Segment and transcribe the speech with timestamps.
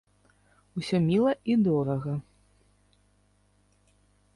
[0.77, 2.13] Усё міла й дорага.